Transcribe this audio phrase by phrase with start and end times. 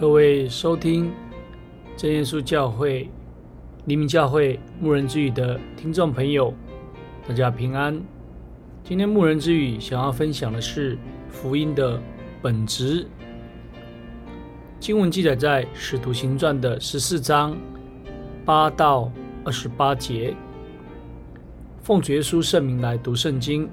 [0.00, 1.10] 各位收听
[1.96, 3.10] 真耶稣教会
[3.86, 6.54] 黎明教会牧人之语的听众朋友，
[7.26, 8.00] 大家平安。
[8.84, 10.96] 今天牧人之语想要分享的是
[11.28, 12.00] 福音的
[12.40, 13.08] 本质。
[14.78, 17.58] 经文记载在《使徒行传》的十四章
[18.44, 19.10] 八到
[19.44, 20.32] 二十八节。
[21.82, 23.68] 奉主耶稣圣名来读圣经。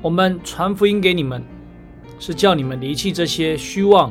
[0.00, 1.44] 我们传福音给你们，
[2.18, 4.10] 是叫你们离弃这些虚妄，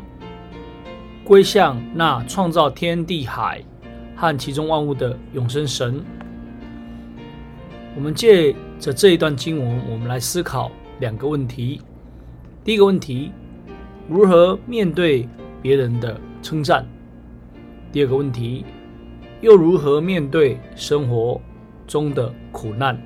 [1.26, 3.60] 归向那创造天地海
[4.16, 6.06] 和其中万物的永生神。
[7.96, 11.82] 我们借着这一段经文，我们来思考两个问题。
[12.64, 13.32] 第一个问题，
[14.08, 15.28] 如何面对
[15.64, 16.86] 别人的称赞？
[17.92, 18.64] 第二个问题，
[19.42, 21.42] 又如何面对生活
[21.88, 23.02] 中的苦难？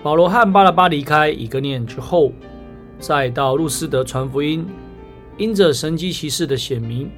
[0.00, 2.30] 保罗和巴拉巴离开以哥念之后，
[3.00, 4.64] 再到路斯德传福音，
[5.38, 7.10] 因着神迹奇事的显明，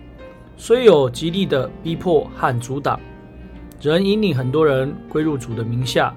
[0.56, 2.98] 虽有极力的逼迫和阻挡，
[3.80, 6.14] 仍引领很多人归入主的名下。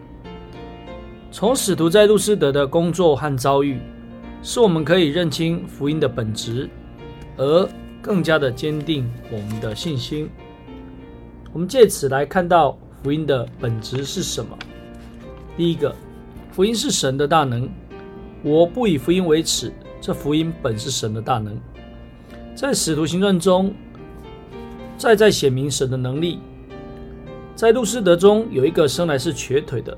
[1.31, 3.80] 从使徒在路斯德的工作和遭遇，
[4.41, 6.69] 使我们可以认清福音的本质，
[7.36, 7.69] 而
[8.02, 10.30] 更加的坚定我们的信心。
[11.52, 14.58] 我们借此来看到福音的本质是什么？
[15.55, 15.93] 第一个。
[16.49, 17.69] 福音是神的大能，
[18.41, 19.71] 我不以福音为耻。
[20.02, 21.55] 这福音本是神的大能，
[22.58, 23.72] 在使徒行传中，
[24.97, 26.39] 再再显明神的能力。
[27.53, 29.95] 在路斯德中有一个生来是瘸腿的，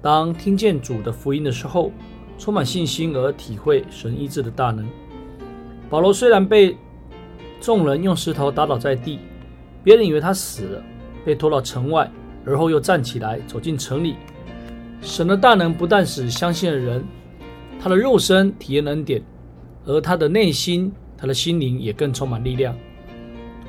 [0.00, 1.90] 当听见主的福音的时候，
[2.38, 4.86] 充满信心而体会神医治的大能。
[5.90, 6.76] 保罗虽然被
[7.60, 9.18] 众人用石头打倒在地，
[9.82, 10.82] 别人以为他死了，
[11.24, 12.08] 被拖到城外，
[12.44, 14.14] 而后又站起来走进城里。
[15.00, 17.04] 神的大能不但使相信的人，
[17.80, 19.20] 他的肉身体验恩典，
[19.84, 22.74] 而他的内心、他的心灵也更充满力量，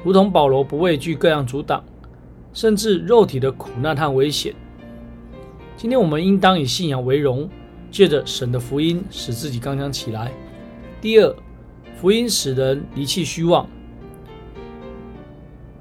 [0.03, 1.83] 如同保罗不畏惧各样阻挡，
[2.53, 4.53] 甚至肉体的苦难和危险。
[5.75, 7.49] 今天我们应当以信仰为荣，
[7.89, 10.31] 借着神的福音使自己刚强起来。
[11.01, 11.35] 第二，
[11.99, 13.67] 福音使人离弃虚妄。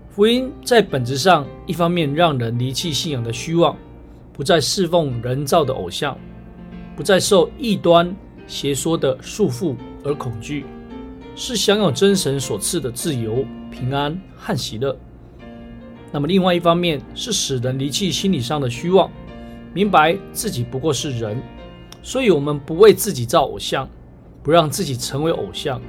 [0.09, 3.77] 福音在本质上，一方面让人离弃信仰的虚妄。
[4.33, 6.17] 不再侍奉人造的偶像，
[6.95, 8.15] 不再受异端
[8.47, 9.75] 邪说的束缚
[10.05, 10.65] 而恐惧，
[11.41, 14.99] 是享有真神所赐的自由、平安和喜乐。
[16.10, 19.09] 那么，另外一方面是使人离弃心理上的虚妄，
[19.72, 21.41] 明白自己不过是人，
[22.03, 23.88] 所以我们不为自己造偶像，
[24.43, 25.81] 不让自己成为偶像。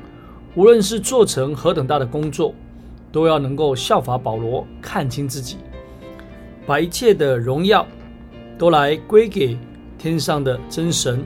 [0.54, 2.54] 无论是做成何等大的工作，
[3.12, 5.58] 都要能够效法保罗，看清自己，
[6.68, 7.88] 把一切的荣耀。
[8.56, 9.58] 都来归给
[9.98, 11.24] 天上的真神，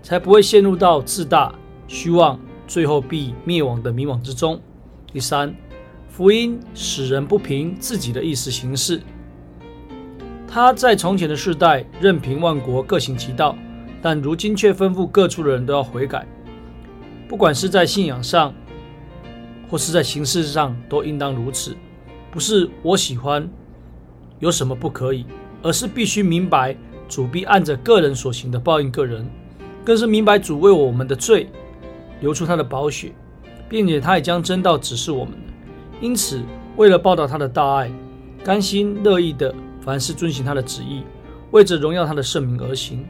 [0.00, 1.52] 才不会陷入到自大、
[1.88, 4.60] 虚妄，最后必灭亡的迷惘之中。
[5.12, 5.54] 第三，
[6.08, 9.00] 福音使人不凭自己的意思行事。
[10.46, 13.56] 他在从前的世代任凭万国各行其道，
[14.02, 16.26] 但如今却吩咐各处的人都要悔改，
[17.28, 18.52] 不管是在信仰上，
[19.70, 21.74] 或是在行事上，都应当如此。
[22.30, 23.48] 不是我喜欢，
[24.40, 25.24] 有什么不可以？
[25.62, 26.76] 而是必须明白，
[27.08, 29.26] 主必按着个人所行的报应个人，
[29.84, 31.48] 更是明白主为我们的罪
[32.22, 33.12] 流出他的宝血，
[33.68, 35.34] 并且他也将真道指示我们。
[36.00, 36.40] 因此，
[36.76, 37.90] 为了报答他的大爱，
[38.42, 41.02] 甘心乐意的凡事遵行他的旨意，
[41.50, 43.04] 为着荣耀他的圣名而行。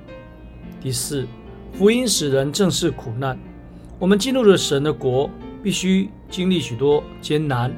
[0.80, 1.26] 第四，
[1.72, 3.38] 福音使人正视苦难。
[3.98, 5.30] 我们进入了神的国，
[5.62, 7.72] 必须经历许多艰难，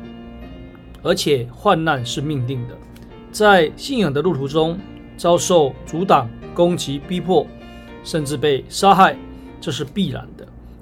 [1.03, 2.75] 而且患难是命定的。
[3.31, 4.79] 在信仰的路途中，
[5.17, 7.47] 遭受阻挡、攻击、逼迫，
[8.03, 9.17] 甚至被杀害，
[9.61, 10.34] 这是必然的。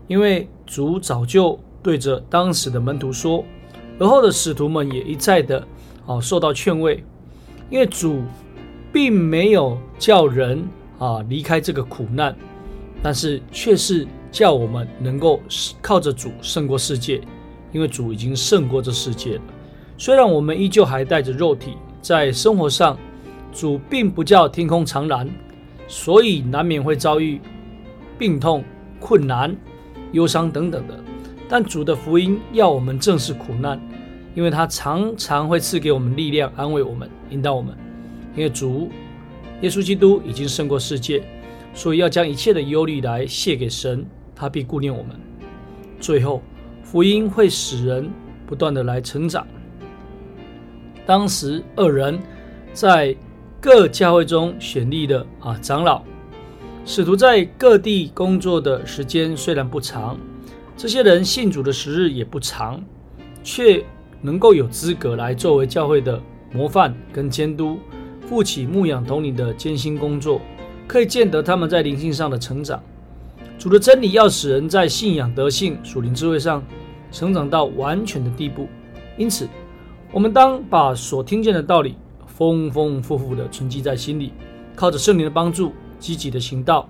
[0.06, 3.44] 因为主早就对着当时的门徒说，
[3.98, 5.66] 而后的使徒们也一再的
[6.06, 7.02] 啊受到劝慰。
[7.70, 8.22] 因为主
[8.92, 10.62] 并没有叫人
[10.98, 12.36] 啊离开这个苦难，
[13.02, 15.40] 但是却是叫我们能够
[15.80, 17.20] 靠着主胜过世界，
[17.72, 19.42] 因为主已经胜过这世界了。
[19.96, 21.76] 虽然我们依旧还带着肉体。
[22.02, 22.98] 在生活上，
[23.52, 25.30] 主并不叫天空常蓝，
[25.86, 27.40] 所以难免会遭遇
[28.18, 28.64] 病痛、
[28.98, 29.56] 困难、
[30.12, 30.98] 忧伤等等的。
[31.48, 33.78] 但主的福音要我们正视苦难，
[34.34, 37.76] 因为他常常会赐给我们力量，安慰我们，引导我们。
[38.34, 38.90] 因为主
[39.60, 41.22] 耶稣基督已经胜过世界，
[41.74, 45.14] 所以要将一切的忧虑来卸给神，他必顾念我们。
[46.00, 46.42] 最后，
[46.82, 48.10] 福音会使人
[48.46, 49.46] 不断的来成长。
[51.04, 52.18] 当时二人
[52.72, 53.14] 在
[53.60, 56.02] 各教会中选立的啊长老，
[56.84, 60.18] 使徒在各地工作的时间虽然不长，
[60.76, 62.82] 这些人信主的时日也不长，
[63.44, 63.84] 却
[64.20, 66.20] 能够有资格来作为教会的
[66.52, 67.78] 模范跟监督，
[68.26, 70.40] 负起牧养统领的艰辛工作，
[70.88, 72.82] 可以见得他们在灵性上的成长。
[73.56, 76.64] 主的真理要使人在信仰、德性、属灵智慧上
[77.12, 78.66] 成长到完全的地步。
[79.16, 79.48] 因此，
[80.10, 81.94] 我们当把所听见的道理
[82.26, 84.32] 丰丰富富的存记在心里，
[84.74, 86.88] 靠着圣灵的帮助，积极的行道，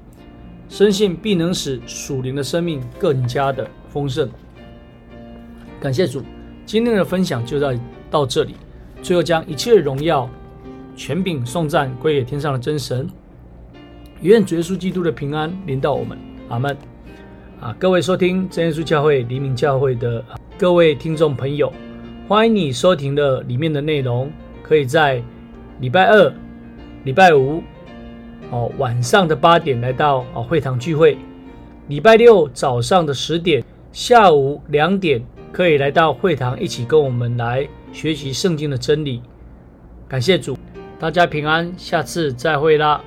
[0.70, 4.26] 深信必能使属灵的生命更加的丰盛。
[5.78, 6.22] 感谢主，
[6.64, 7.74] 今天的分享就到
[8.10, 8.54] 到这里。
[9.02, 10.30] 最后，将一切荣耀、
[10.96, 13.06] 权柄、颂赞归给天上的真神。
[14.22, 16.16] 愿主耶稣基督的平安临到我们。
[16.48, 16.74] 阿门。
[17.60, 20.24] 啊，各位收听真耶稣教会黎明教会的
[20.56, 21.70] 各位听众朋友，
[22.26, 24.32] 欢迎你收听的里面的内容，
[24.62, 25.22] 可以在
[25.80, 26.32] 礼拜二、
[27.04, 27.62] 礼拜五
[28.52, 31.16] 哦晚上的八点来到哦会堂聚会；
[31.88, 35.20] 礼拜六早上的十点、下午两点。
[35.52, 39.20] 可以来到会堂，一起跟我们来学习圣经的真理。
[40.08, 40.56] 感谢主，
[40.98, 43.04] 大家平安，下次再会啦。